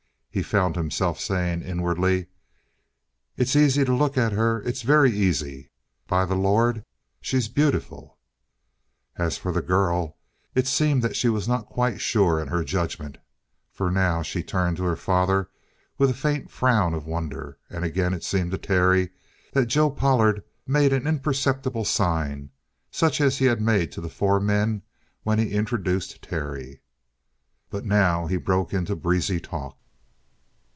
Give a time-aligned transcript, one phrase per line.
[0.33, 2.27] He found himself saying inwardly:
[3.35, 4.61] "It's easy to look at her.
[4.61, 5.71] It's very easy.
[6.07, 6.85] By the Lord,
[7.19, 8.17] she's beautiful!"
[9.17, 10.15] As for the girl,
[10.55, 13.17] it seemed that she was not quite sure in her judgment.
[13.73, 15.49] For now she turned to her father
[15.97, 17.57] with a faint frown of wonder.
[17.69, 19.09] And again it seemed to Terry
[19.51, 22.51] that Joe Pollard made an imperceptible sign,
[22.89, 24.83] such as he had made to the four men
[25.23, 26.79] when he introduced Terry.
[27.69, 29.77] But now he broke into breezy talk.